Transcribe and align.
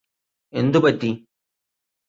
എന്തു 0.53 0.79
പറ്റി 0.79 1.11